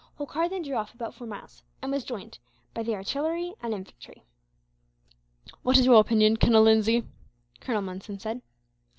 [0.17, 2.39] Holkar then drew off about four miles, and was joined
[2.73, 4.23] by the artillery and infantry.
[5.61, 7.03] "What is your opinion, Captain Lindsay?"
[7.59, 8.41] Colonel Monson said.